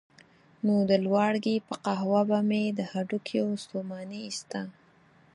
[0.65, 4.61] نو د لواړګي په قهوه به مې له هډوکیو ستوماني ایسته.